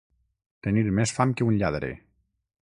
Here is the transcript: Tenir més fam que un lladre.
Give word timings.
Tenir 0.67 0.83
més 1.01 1.13
fam 1.19 1.35
que 1.41 1.47
un 1.51 1.61
lladre. 1.61 1.93